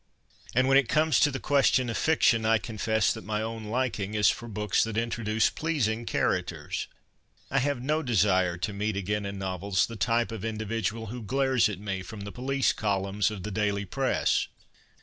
And 0.55 0.67
when 0.67 0.79
it 0.79 0.89
comes 0.89 1.19
to 1.19 1.29
the 1.29 1.39
question 1.39 1.87
of 1.87 1.95
fiction, 1.95 2.43
I 2.43 2.57
confess 2.57 3.13
that 3.13 3.23
my 3.23 3.43
own 3.43 3.65
liking 3.65 4.15
is 4.15 4.31
for 4.31 4.47
books 4.47 4.83
that 4.83 4.97
intro 4.97 5.23
duce 5.23 5.51
pleasing 5.51 6.07
characters. 6.07 6.87
I 7.51 7.59
have 7.59 7.83
no 7.83 8.01
desire 8.01 8.57
to 8.57 8.73
meet 8.73 8.97
again 8.97 9.27
in 9.27 9.37
novels 9.37 9.85
the 9.85 9.95
type 9.95 10.31
of 10.31 10.43
individual 10.43 11.05
who 11.13 11.21
glares 11.21 11.69
at 11.69 11.77
me 11.79 12.01
from 12.01 12.21
the' 12.21 12.31
police 12.31 12.73
columns' 12.73 13.29
of 13.29 13.43
the 13.43 13.51
daily 13.51 13.85
press. 13.85 14.47